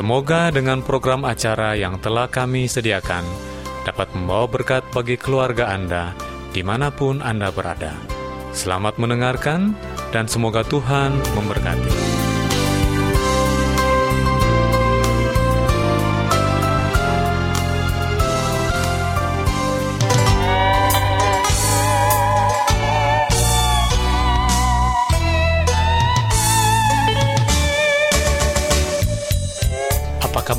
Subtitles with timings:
[0.00, 3.20] Semoga dengan program acara yang telah kami sediakan
[3.84, 6.16] dapat membawa berkat bagi keluarga Anda
[6.56, 7.92] di mana pun Anda berada.
[8.56, 9.76] Selamat mendengarkan
[10.08, 12.09] dan semoga Tuhan memberkati.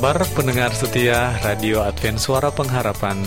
[0.02, 3.22] Kabar pendengar setia Radio Advent Suara Pengharapan?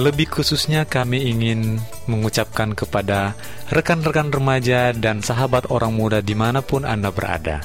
[0.00, 1.76] Lebih khususnya kami ingin
[2.08, 3.36] mengucapkan kepada
[3.68, 7.60] rekan-rekan remaja dan sahabat orang muda di mana pun Anda berada.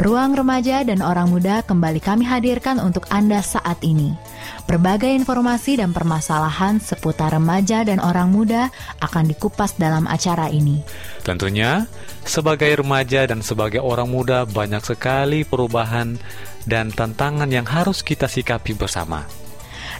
[0.00, 4.16] Ruang Remaja dan Orang Muda kembali kami hadirkan untuk Anda saat ini.
[4.64, 8.72] Berbagai informasi dan permasalahan seputar remaja dan orang muda
[9.04, 10.80] akan dikupas dalam acara ini.
[11.26, 11.84] Tentunya,
[12.24, 16.16] sebagai remaja dan sebagai orang muda banyak sekali perubahan
[16.64, 19.41] dan tantangan yang harus kita sikapi bersama.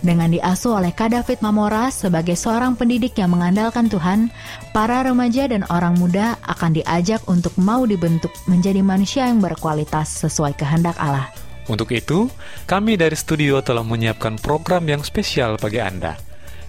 [0.03, 4.35] Dengan diasuh oleh Kak David Mamora sebagai seorang pendidik yang mengandalkan Tuhan,
[4.75, 10.59] para remaja dan orang muda akan diajak untuk mau dibentuk menjadi manusia yang berkualitas sesuai
[10.59, 11.31] kehendak Allah.
[11.71, 12.27] Untuk itu,
[12.67, 16.19] kami dari studio telah menyiapkan program yang spesial bagi Anda.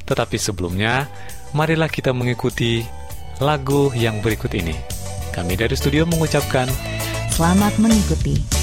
[0.05, 1.09] Tetapi sebelumnya,
[1.57, 2.85] marilah kita mengikuti
[3.41, 4.77] lagu yang berikut ini.
[5.33, 6.69] Kami dari studio mengucapkan
[7.33, 8.62] Selamat mengikuti.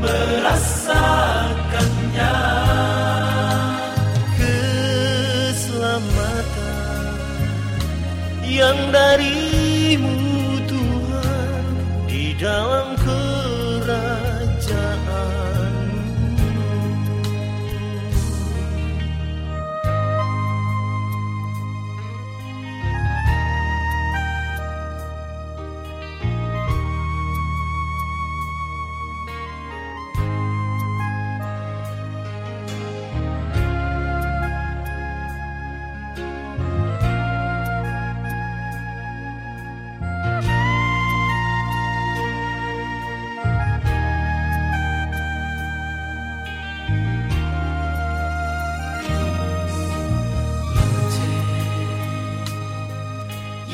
[0.00, 0.79] Yang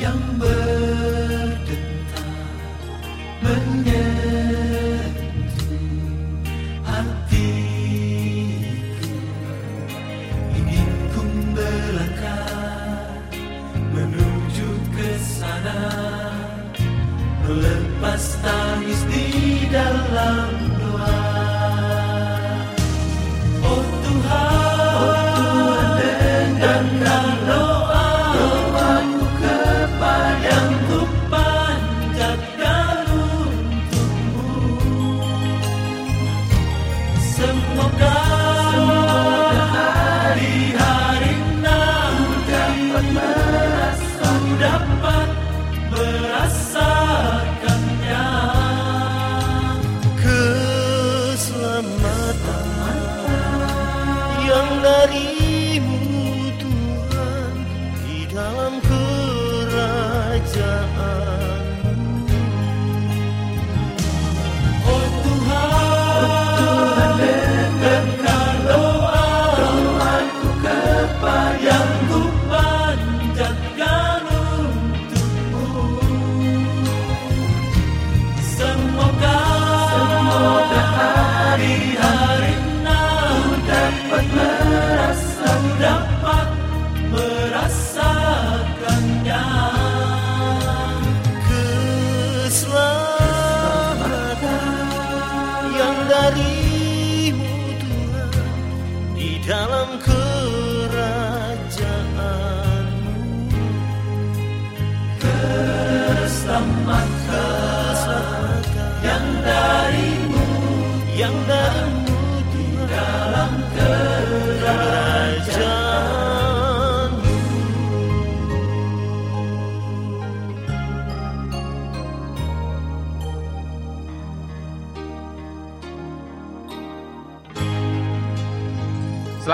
[0.01, 1.46] 样本。
[55.07, 55.36] Hari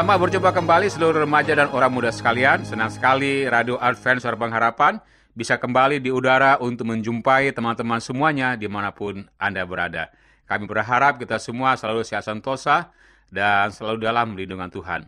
[0.04, 2.68] Selamat berjumpa kembali seluruh remaja dan orang muda sekalian.
[2.68, 5.00] Senang sekali Radio Advent Suara Pengharapan
[5.32, 10.12] bisa kembali di udara untuk menjumpai teman-teman semuanya di mana pun Anda berada.
[10.44, 12.92] Kami berharap kita semua selalu sehat sentosa
[13.32, 15.08] dan selalu dalam lindungan Tuhan.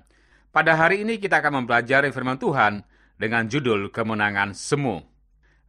[0.56, 2.80] Pada hari ini kita akan mempelajari firman Tuhan
[3.20, 5.04] dengan judul Kemenangan Semu.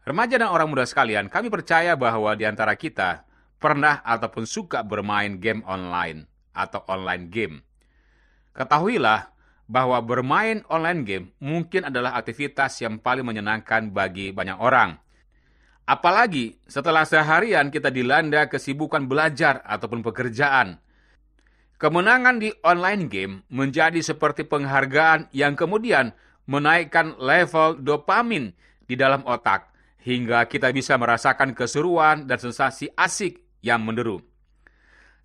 [0.06, 3.26] Remaja dan orang muda sekalian, kami percaya bahwa di antara kita
[3.58, 7.66] pernah ataupun suka bermain game online atau online game.
[8.56, 9.28] Ketahuilah
[9.68, 14.96] bahwa bermain online game mungkin adalah aktivitas yang paling menyenangkan bagi banyak orang.
[15.86, 20.82] Apalagi setelah seharian kita dilanda kesibukan belajar ataupun pekerjaan.
[21.76, 26.16] Kemenangan di online game menjadi seperti penghargaan yang kemudian
[26.48, 28.56] menaikkan level dopamin
[28.88, 34.24] di dalam otak hingga kita bisa merasakan keseruan dan sensasi asik yang menderu.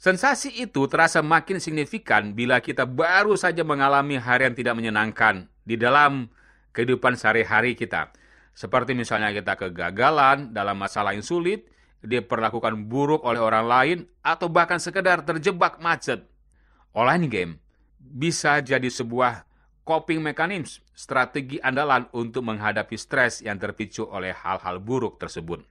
[0.01, 5.77] Sensasi itu terasa makin signifikan bila kita baru saja mengalami hari yang tidak menyenangkan di
[5.77, 6.25] dalam
[6.73, 8.09] kehidupan sehari-hari kita.
[8.57, 11.69] Seperti misalnya kita kegagalan dalam masalah yang sulit,
[12.01, 16.25] diperlakukan buruk oleh orang lain, atau bahkan sekedar terjebak macet.
[16.97, 17.53] Online game
[18.01, 19.45] bisa jadi sebuah
[19.85, 25.61] coping mechanism, strategi andalan untuk menghadapi stres yang terpicu oleh hal-hal buruk tersebut.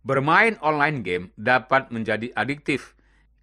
[0.00, 2.96] Bermain online game dapat menjadi adiktif,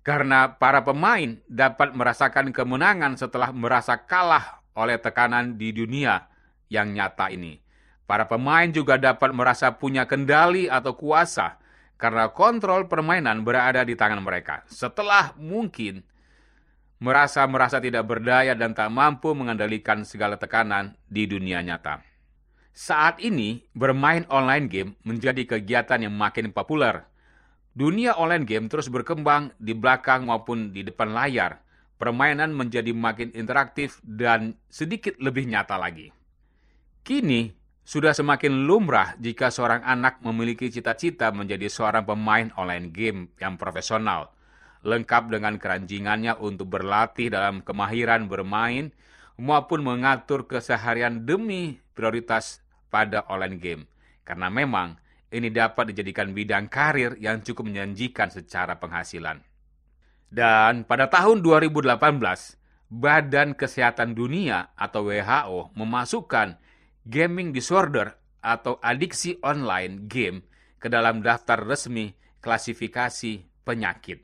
[0.05, 6.29] karena para pemain dapat merasakan kemenangan setelah merasa kalah oleh tekanan di dunia
[6.69, 7.57] yang nyata ini.
[8.05, 11.57] Para pemain juga dapat merasa punya kendali atau kuasa
[11.97, 14.61] karena kontrol permainan berada di tangan mereka.
[14.69, 16.05] Setelah mungkin
[17.01, 22.05] merasa merasa tidak berdaya dan tak mampu mengendalikan segala tekanan di dunia nyata.
[22.75, 27.07] Saat ini, bermain online game menjadi kegiatan yang makin populer
[27.75, 31.59] Dunia online game terus berkembang di belakang maupun di depan layar.
[31.99, 36.11] Permainan menjadi makin interaktif dan sedikit lebih nyata lagi.
[37.03, 37.51] Kini,
[37.83, 44.31] sudah semakin lumrah jika seorang anak memiliki cita-cita menjadi seorang pemain online game yang profesional,
[44.87, 48.95] lengkap dengan keranjingannya untuk berlatih dalam kemahiran bermain
[49.35, 53.83] maupun mengatur keseharian demi prioritas pada online game.
[54.23, 54.95] Karena memang
[55.35, 59.43] ini dapat dijadikan bidang karir yang cukup menjanjikan secara penghasilan.
[60.31, 61.99] Dan pada tahun 2018,
[62.87, 66.55] Badan Kesehatan Dunia atau WHO memasukkan
[67.03, 70.47] gaming disorder atau adiksi online game
[70.79, 74.21] ke dalam daftar resmi klasifikasi penyakit.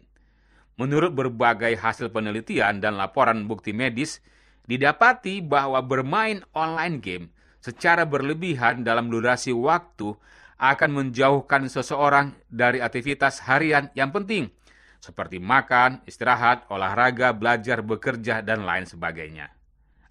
[0.78, 4.22] Menurut berbagai hasil penelitian dan laporan bukti medis,
[4.70, 7.26] didapati bahwa bermain online game
[7.62, 10.18] secara berlebihan dalam durasi waktu
[10.62, 14.54] akan menjauhkan seseorang dari aktivitas harian yang penting,
[15.02, 19.50] seperti makan, istirahat, olahraga, belajar, bekerja, dan lain sebagainya.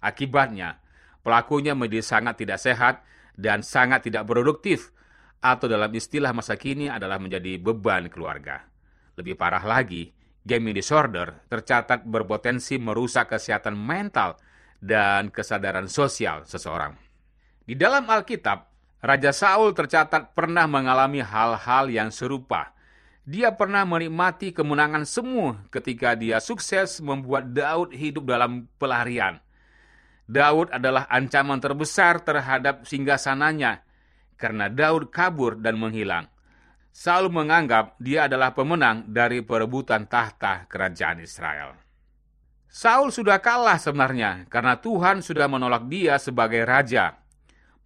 [0.03, 0.83] Akibatnya,
[1.23, 2.99] pelakunya menjadi sangat tidak sehat
[3.39, 4.91] dan sangat tidak produktif,
[5.39, 8.67] atau dalam istilah masa kini adalah menjadi beban keluarga.
[9.15, 10.11] Lebih parah lagi,
[10.43, 14.35] gaming disorder tercatat berpotensi merusak kesehatan mental
[14.83, 16.97] dan kesadaran sosial seseorang.
[17.61, 18.70] Di dalam Alkitab,
[19.01, 22.69] Raja Saul tercatat pernah mengalami hal-hal yang serupa.
[23.25, 29.41] Dia pernah menikmati kemenangan semu ketika dia sukses membuat Daud hidup dalam pelarian.
[30.29, 33.81] Daud adalah ancaman terbesar terhadap singgasananya
[34.37, 36.29] karena Daud kabur dan menghilang.
[36.93, 41.73] Saul menganggap dia adalah pemenang dari perebutan tahta kerajaan Israel.
[42.67, 47.20] Saul sudah kalah sebenarnya karena Tuhan sudah menolak dia sebagai raja.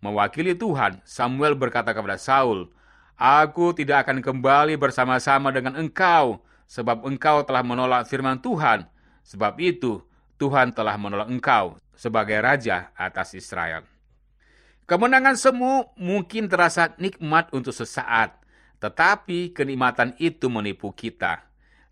[0.05, 2.69] Mewakili Tuhan, Samuel berkata kepada Saul,
[3.17, 8.85] Aku tidak akan kembali bersama-sama dengan engkau, sebab engkau telah menolak firman Tuhan.
[9.25, 10.05] Sebab itu,
[10.37, 13.87] Tuhan telah menolak engkau sebagai raja atas Israel.
[14.85, 18.37] Kemenangan semu mungkin terasa nikmat untuk sesaat,
[18.77, 21.41] tetapi kenikmatan itu menipu kita.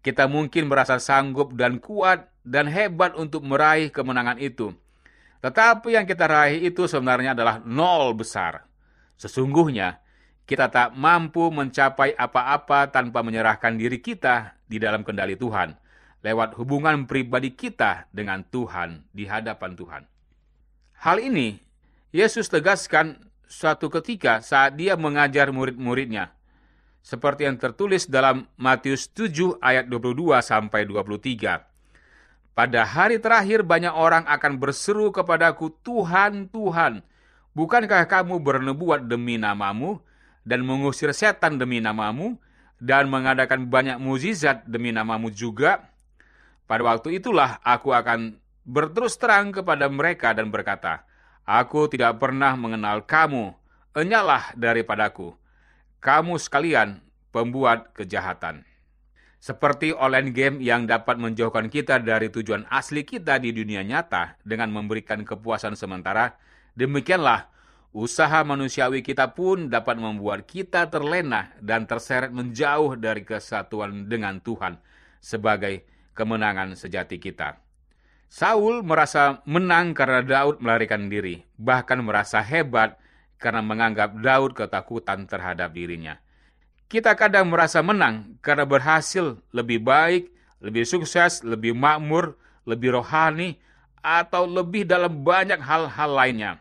[0.06, 4.76] Kita mungkin merasa sanggup dan kuat dan hebat untuk meraih kemenangan itu.
[5.44, 8.64] Tetapi yang kita raih itu sebenarnya adalah nol besar.
[9.20, 10.00] Sesungguhnya,
[10.48, 15.76] kita tak mampu mencapai apa-apa tanpa menyerahkan diri kita di dalam kendali Tuhan,
[16.24, 20.04] lewat hubungan pribadi kita dengan Tuhan di hadapan Tuhan.
[21.04, 21.60] Hal ini
[22.16, 26.32] Yesus tegaskan suatu ketika saat dia mengajar murid-muridnya.
[27.04, 31.73] Seperti yang tertulis dalam Matius 7 ayat 22 sampai 23.
[32.54, 37.02] Pada hari terakhir banyak orang akan berseru kepadaku, Tuhan, Tuhan,
[37.58, 39.98] bukankah kamu bernebuat demi namamu
[40.46, 42.38] dan mengusir setan demi namamu
[42.78, 45.90] dan mengadakan banyak mukjizat demi namamu juga?
[46.70, 48.38] Pada waktu itulah aku akan
[48.70, 51.10] berterus terang kepada mereka dan berkata,
[51.44, 53.52] Aku tidak pernah mengenal kamu,
[53.98, 55.34] enyalah daripadaku.
[56.00, 57.02] Kamu sekalian
[57.34, 58.64] pembuat kejahatan.
[59.44, 64.72] Seperti online game yang dapat menjauhkan kita dari tujuan asli kita di dunia nyata dengan
[64.72, 66.40] memberikan kepuasan sementara,
[66.80, 67.52] demikianlah
[67.92, 74.80] usaha manusiawi kita pun dapat membuat kita terlena dan terseret menjauh dari kesatuan dengan Tuhan
[75.20, 75.84] sebagai
[76.16, 77.60] kemenangan sejati kita.
[78.32, 82.96] Saul merasa menang karena Daud melarikan diri, bahkan merasa hebat
[83.44, 86.23] karena menganggap Daud ketakutan terhadap dirinya.
[86.88, 90.30] Kita kadang merasa menang karena berhasil lebih baik,
[90.62, 93.58] lebih sukses, lebih makmur, lebih rohani,
[94.04, 96.52] atau lebih dalam banyak hal-hal lainnya.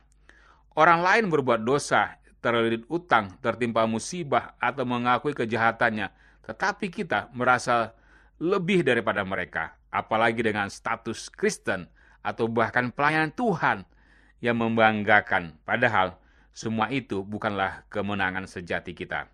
[0.73, 6.09] Orang lain berbuat dosa, terlilit utang, tertimpa musibah, atau mengakui kejahatannya,
[6.49, 7.93] tetapi kita merasa
[8.41, 11.87] lebih daripada mereka apalagi dengan status Kristen
[12.25, 13.85] atau bahkan pelayanan Tuhan
[14.41, 15.61] yang membanggakan.
[15.69, 16.17] Padahal
[16.57, 19.29] semua itu bukanlah kemenangan sejati kita.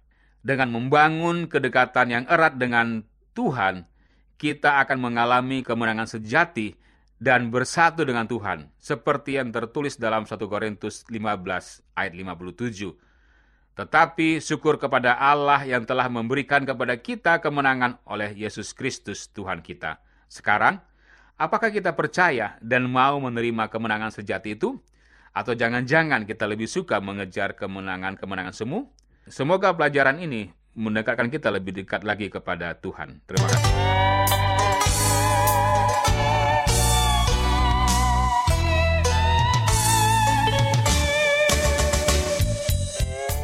[0.48, 3.04] Dengan membangun kedekatan yang erat dengan
[3.36, 3.84] Tuhan,
[4.40, 6.72] kita akan mengalami kemenangan sejati
[7.20, 12.96] dan bersatu dengan Tuhan, seperti yang tertulis dalam 1 Korintus 15 ayat 57.
[13.76, 20.00] Tetapi syukur kepada Allah yang telah memberikan kepada kita kemenangan oleh Yesus Kristus Tuhan kita.
[20.32, 20.80] Sekarang,
[21.36, 24.80] apakah kita percaya dan mau menerima kemenangan sejati itu?
[25.36, 28.88] Atau jangan-jangan kita lebih suka mengejar kemenangan-kemenangan semu?
[29.28, 33.20] Semoga pelajaran ini mendekatkan kita lebih dekat lagi kepada Tuhan.
[33.28, 33.72] Terima kasih.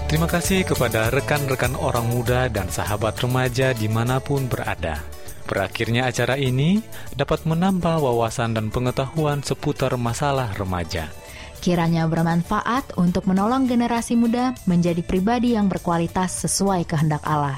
[0.09, 5.03] Terima kasih kepada rekan-rekan orang muda dan sahabat remaja di mana pun berada.
[5.45, 6.81] Berakhirnya acara ini
[7.19, 11.24] dapat menambah wawasan dan pengetahuan seputar masalah remaja.
[11.64, 17.56] Kiranya bermanfaat untuk menolong generasi muda menjadi pribadi yang berkualitas sesuai kehendak Allah.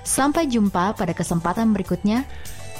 [0.00, 2.24] Sampai jumpa pada kesempatan berikutnya.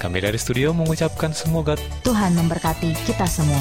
[0.00, 3.60] Kami dari studio mengucapkan semoga Tuhan memberkati kita semua.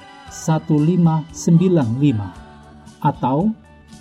[0.31, 3.51] 1595 atau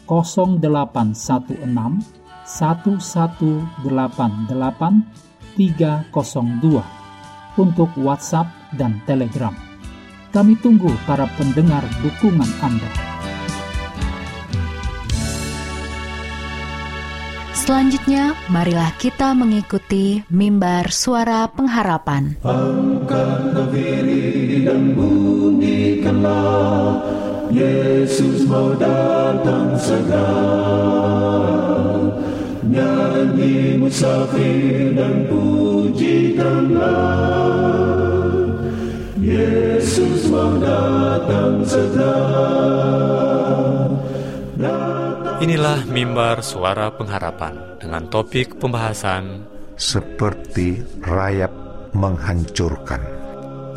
[0.06, 1.66] 0816
[2.46, 4.46] 1188
[5.58, 8.46] 302 untuk WhatsApp
[8.78, 9.52] dan Telegram.
[10.30, 12.90] Kami tunggu para pendengar dukungan Anda.
[17.50, 22.34] Selanjutnya, marilah kita mengikuti mimbar suara pengharapan.
[27.50, 30.32] Yesus mau datang segera.
[32.64, 36.86] Nyanyi musafir dan pujikanlah.
[39.20, 42.16] Yesus mau datang segera.
[45.40, 51.50] Inilah mimbar suara pengharapan dengan topik pembahasan seperti rayap
[51.92, 53.19] menghancurkan.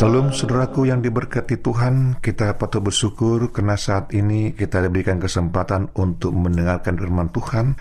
[0.00, 6.32] Salam saudaraku yang diberkati Tuhan, kita patut bersyukur karena saat ini kita diberikan kesempatan untuk
[6.32, 7.76] mendengarkan firman Tuhan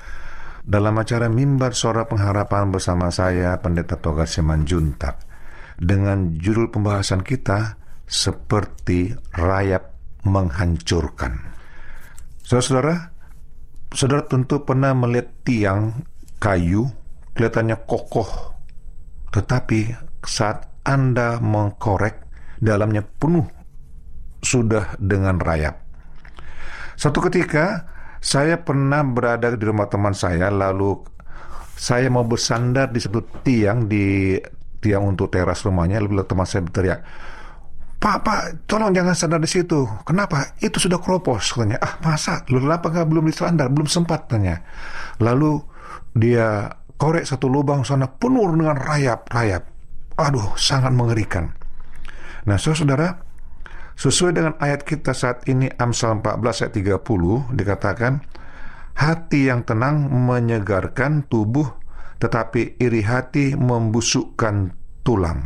[0.67, 5.23] dalam acara Mimbar Suara Pengharapan bersama saya, Pendeta Togar Simanjuntak,
[5.79, 9.95] dengan judul pembahasan kita, Seperti Rayap
[10.27, 11.39] Menghancurkan.
[12.43, 13.15] Saudara-saudara,
[13.95, 16.03] saudara tentu pernah melihat tiang
[16.35, 16.91] kayu,
[17.31, 18.58] kelihatannya kokoh,
[19.29, 19.93] tetapi
[20.25, 22.25] saat Anda mengkorek,
[22.59, 23.45] dalamnya penuh
[24.41, 25.79] sudah dengan rayap.
[26.99, 27.87] Satu ketika,
[28.19, 30.99] saya pernah berada di rumah teman saya, lalu
[31.79, 34.35] saya mau bersandar di satu tiang di
[34.83, 36.99] tiang untuk teras rumahnya, lalu teman saya berteriak,
[37.99, 39.83] Pak, Pak, tolong jangan sandar di situ.
[40.07, 40.55] Kenapa?
[40.63, 41.83] Itu sudah keropos, katanya.
[41.83, 42.47] Ah, masa?
[42.47, 43.67] Lalu kenapa nggak belum disandar?
[43.67, 44.63] Belum sempat, tanya.
[45.19, 45.59] Lalu
[46.15, 49.63] dia korek satu lubang sana penuh dengan rayap-rayap.
[50.19, 51.55] Aduh, sangat mengerikan.
[52.43, 53.23] Nah, saudara,
[53.95, 58.19] sesuai dengan ayat kita saat ini Amsal 14 ayat 30 dikatakan,
[58.99, 61.71] hati yang tenang menyegarkan tubuh,
[62.19, 64.75] tetapi iri hati membusukkan
[65.07, 65.39] tulang.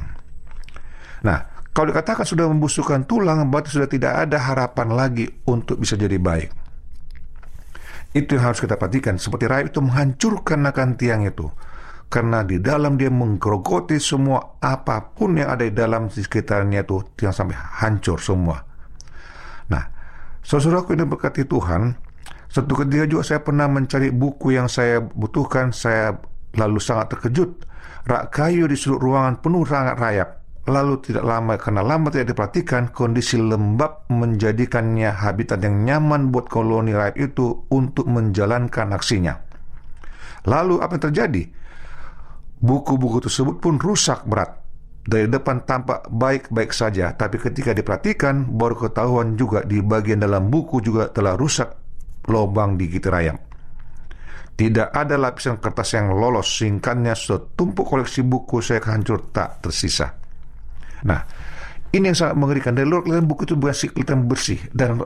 [1.21, 6.17] Nah, kalau dikatakan sudah membusukkan tulang, berarti sudah tidak ada harapan lagi untuk bisa jadi
[6.17, 6.62] baik.
[8.13, 9.17] Itu yang harus kita perhatikan.
[9.17, 11.49] Seperti rayap itu menghancurkan akan tiang itu.
[12.13, 17.01] Karena di dalam dia menggerogoti semua apa pun yang ada di dalam di sekitarnya itu
[17.25, 18.61] yang sampai hancur semua.
[19.73, 19.83] Nah,
[20.45, 21.97] saudaraku ini berkati Tuhan.
[22.53, 25.73] Satu ketika juga saya pernah mencari buku yang saya butuhkan.
[25.73, 26.13] Saya
[26.53, 27.65] lalu sangat terkejut.
[28.05, 30.42] Rak kayu di sudut ruangan penuh sangat rayap.
[30.63, 36.95] Lalu tidak lama karena lama tidak diperhatikan kondisi lembab menjadikannya habitat yang nyaman buat koloni
[36.95, 39.35] rayap itu untuk menjalankan aksinya.
[40.47, 41.43] Lalu apa yang terjadi?
[42.63, 44.63] Buku-buku tersebut pun rusak berat.
[45.03, 50.79] Dari depan tampak baik-baik saja, tapi ketika diperhatikan baru ketahuan juga di bagian dalam buku
[50.79, 51.75] juga telah rusak
[52.31, 53.35] lubang digigit rayap.
[54.55, 60.22] Tidak ada lapisan kertas yang lolos, singkatnya setumpuk koleksi buku saya hancur tak tersisa.
[61.03, 61.21] Nah,
[61.93, 62.73] ini yang sangat mengerikan.
[62.73, 64.59] Dari luar kelihatan buku itu bersih, kelihatan bersih.
[64.73, 65.03] Dan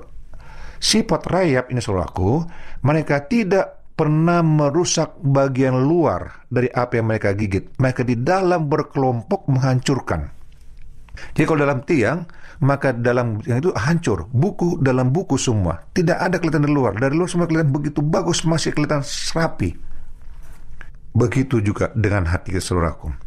[0.79, 2.47] sifat rayap ini saudaraku,
[2.85, 7.73] mereka tidak pernah merusak bagian luar dari apa yang mereka gigit.
[7.81, 10.31] Mereka di dalam berkelompok menghancurkan.
[11.33, 12.29] Jadi kalau dalam tiang,
[12.61, 14.29] maka dalam yang itu hancur.
[14.29, 15.81] Buku dalam buku semua.
[15.91, 16.93] Tidak ada kelihatan dari luar.
[16.93, 19.73] Dari luar semua kelihatan begitu bagus, masih kelihatan serapi.
[21.17, 23.26] Begitu juga dengan hati saudaraku.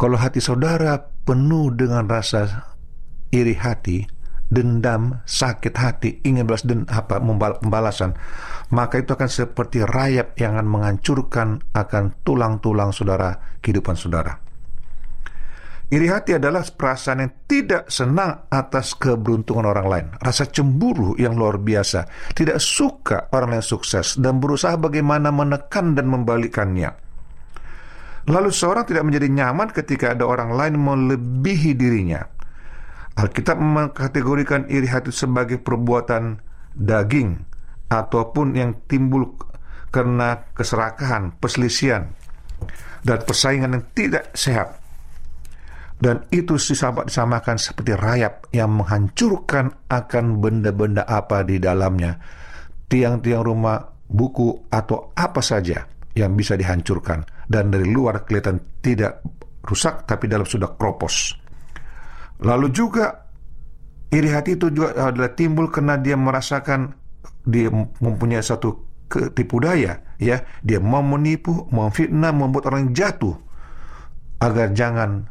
[0.00, 0.96] Kalau hati saudara
[1.28, 2.72] penuh dengan rasa
[3.28, 4.00] iri hati,
[4.48, 8.16] dendam, sakit hati, ingin balas dan apa pembalasan,
[8.72, 14.40] maka itu akan seperti rayap yang akan menghancurkan akan tulang-tulang saudara, kehidupan saudara.
[15.90, 20.06] Iri hati adalah perasaan yang tidak senang atas keberuntungan orang lain.
[20.22, 22.30] Rasa cemburu yang luar biasa.
[22.30, 27.09] Tidak suka orang lain sukses dan berusaha bagaimana menekan dan membalikannya.
[28.30, 32.22] Lalu seorang tidak menjadi nyaman ketika ada orang lain melebihi dirinya.
[33.18, 36.38] Alkitab mengkategorikan iri hati sebagai perbuatan
[36.78, 37.42] daging
[37.90, 39.34] ataupun yang timbul
[39.90, 42.06] karena keserakahan, perselisihan,
[43.02, 44.78] dan persaingan yang tidak sehat.
[46.00, 52.16] Dan itu disahabat disamakan seperti rayap yang menghancurkan akan benda-benda apa di dalamnya.
[52.88, 55.84] Tiang-tiang rumah, buku, atau apa saja
[56.16, 57.39] yang bisa dihancurkan.
[57.50, 59.26] Dan dari luar kelihatan tidak
[59.66, 61.34] rusak, tapi dalam sudah kropos.
[62.46, 63.10] Lalu juga
[64.14, 66.94] iri hati itu juga adalah timbul karena dia merasakan
[67.42, 70.38] dia mempunyai satu ketipu daya, ya.
[70.62, 73.34] Dia mau menipu, memfitnah, membuat orang jatuh
[74.40, 75.26] agar jangan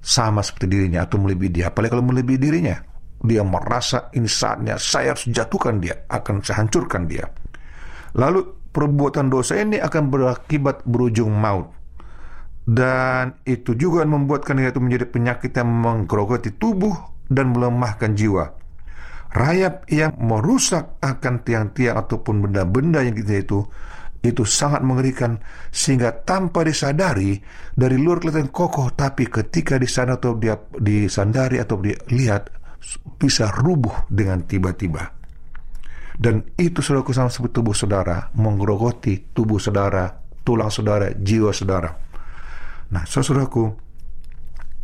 [0.00, 1.64] sama seperti dirinya atau melebihi dia.
[1.70, 2.80] Apalagi kalau melebihi dirinya,
[3.22, 7.28] dia merasa ini saatnya saya harus jatuhkan dia, akan saya hancurkan dia.
[8.16, 11.74] Lalu perbuatan dosa ini akan berakibat berujung maut.
[12.62, 16.94] Dan itu juga membuatkan dia itu menjadi penyakit yang menggerogoti tubuh
[17.26, 18.54] dan melemahkan jiwa.
[19.34, 23.66] Rayap yang merusak akan tiang-tiang ataupun benda-benda yang kita itu
[24.18, 25.38] itu sangat mengerikan
[25.70, 27.38] sehingga tanpa disadari
[27.74, 32.50] dari luar kelihatan kokoh tapi ketika di sana atau dia disandari atau dia lihat
[33.14, 35.17] bisa rubuh dengan tiba-tiba
[36.18, 40.10] dan itu saudaraku sama seperti tubuh saudara menggerogoti tubuh saudara
[40.42, 41.94] tulang saudara jiwa saudara
[42.90, 43.70] nah saudaraku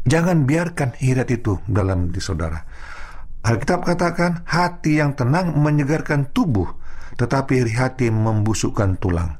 [0.07, 2.63] jangan biarkan hirat itu dalam di saudara
[3.45, 9.39] Alkitab katakan hati yang tenang menyegarkan tubuh tetapi iri hati membusukkan tulang.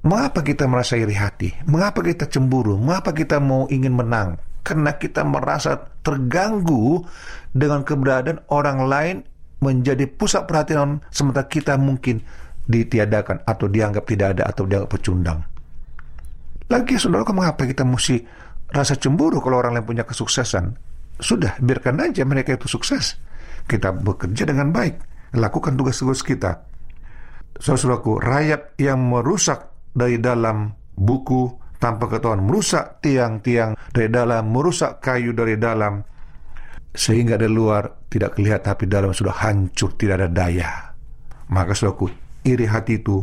[0.00, 1.52] Mengapa kita merasa iri hati?
[1.68, 2.80] Mengapa kita cemburu?
[2.80, 4.40] Mengapa kita mau ingin menang?
[4.64, 7.04] Karena kita merasa terganggu
[7.52, 9.16] dengan keberadaan orang lain
[9.60, 12.24] menjadi pusat perhatian sementara kita mungkin
[12.64, 15.40] ditiadakan atau dianggap tidak ada atau dianggap pecundang.
[16.70, 18.22] Lagi saudara, mengapa kita mesti
[18.70, 20.78] rasa cemburu kalau orang lain punya kesuksesan?
[21.18, 23.18] Sudah, biarkan aja mereka itu sukses.
[23.66, 24.96] Kita bekerja dengan baik,
[25.36, 26.70] lakukan tugas-tugas kita
[27.60, 35.36] saudaraku, rayap yang merusak dari dalam buku tanpa ketahuan, merusak tiang-tiang dari dalam, merusak kayu
[35.36, 36.00] dari dalam,
[36.90, 40.70] sehingga dari luar tidak kelihatan tapi dalam sudah hancur, tidak ada daya.
[41.50, 42.10] Maka saudaraku,
[42.46, 43.22] iri hati itu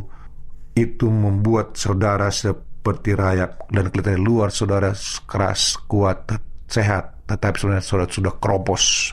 [0.77, 4.93] itu membuat saudara seperti rayap dan kelihatan dari luar saudara
[5.27, 6.27] keras, kuat,
[6.69, 9.11] sehat, tetapi sebenarnya saudara sudah keropos,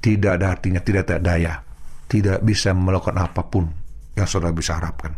[0.00, 1.54] tidak ada artinya, tidak ada daya,
[2.08, 3.68] tidak bisa melakukan apa pun
[4.16, 5.16] yang saudara bisa harapkan.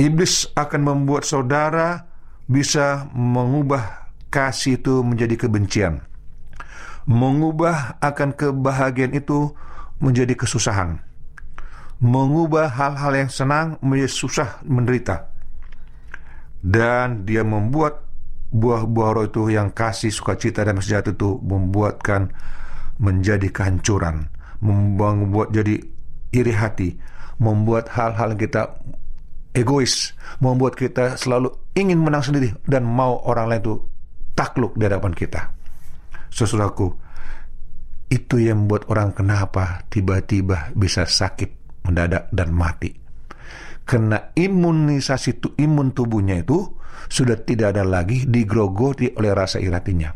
[0.00, 2.08] Iblis akan membuat saudara
[2.48, 6.00] bisa mengubah kasih itu menjadi kebencian.
[7.10, 9.50] Mengubah akan kebahagiaan itu
[9.98, 11.02] menjadi kesusahan.
[11.98, 15.26] Mengubah hal-hal yang senang menjadi susah menderita.
[16.62, 18.06] Dan dia membuat
[18.54, 22.30] buah-buah roh itu yang kasih, sukacita, dan sejahtera itu membuatkan
[23.02, 24.30] menjadi kehancuran.
[24.62, 25.82] Membuat jadi
[26.30, 26.94] iri hati,
[27.42, 28.78] membuat hal-hal kita
[29.50, 33.74] egois, membuat kita selalu ingin menang sendiri dan mau orang lain itu
[34.38, 35.59] takluk di hadapan kita.
[36.30, 36.94] Sesuatu
[38.10, 42.90] itu yang membuat orang kenapa tiba-tiba bisa sakit mendadak dan mati.
[43.86, 46.78] Karena imunisasi itu imun tubuhnya itu
[47.10, 50.10] sudah tidak ada lagi digrogoti oleh rasa iratinya.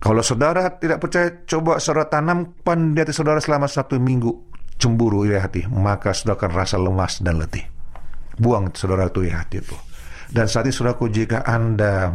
[0.00, 5.64] Kalau saudara tidak percaya, coba saudara tanamkan di saudara selama satu minggu cemburu iri hati,
[5.64, 7.64] maka saudara akan rasa lemas dan letih.
[8.36, 9.76] Buang saudara itu iri hati itu.
[10.28, 12.12] Dan saat ini saudaraku jika Anda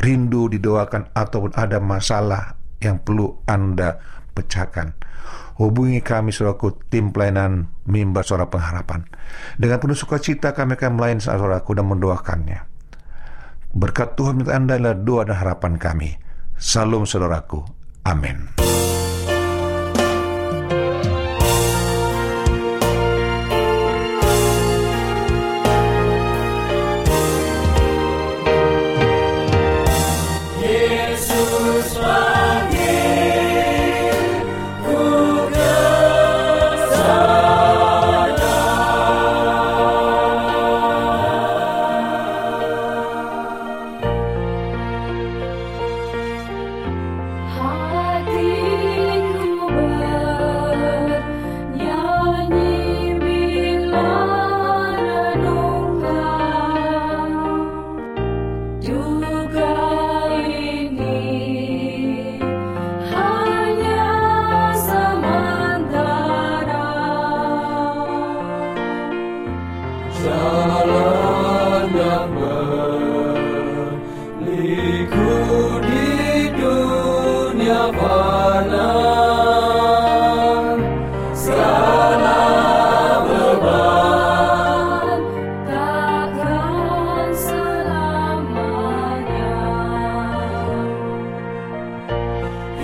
[0.00, 4.00] rindu didoakan ataupun ada masalah yang perlu Anda
[4.32, 4.96] pecahkan,
[5.60, 9.04] hubungi kami saudaraku tim pelayanan mimbar suara pengharapan.
[9.60, 12.60] Dengan penuh sukacita kami akan melayani saudaraku dan mendoakannya.
[13.70, 16.10] Berkat Tuhan minta Anda adalah doa dan harapan kami.
[16.58, 17.62] Salam saudaraku.
[18.02, 18.69] Amin.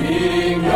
[0.02, 0.75] Hingga